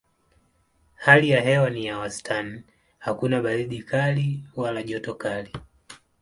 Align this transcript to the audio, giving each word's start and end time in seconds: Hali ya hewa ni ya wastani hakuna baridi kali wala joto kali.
Hali 0.95 1.29
ya 1.29 1.41
hewa 1.41 1.69
ni 1.69 1.85
ya 1.85 1.97
wastani 1.99 2.63
hakuna 2.99 3.41
baridi 3.41 3.83
kali 3.83 4.43
wala 4.55 4.83
joto 4.83 5.15
kali. 5.15 5.53